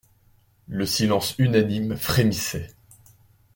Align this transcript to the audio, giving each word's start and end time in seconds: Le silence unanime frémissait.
Le 0.67 0.87
silence 0.87 1.35
unanime 1.37 1.95
frémissait. 1.95 2.69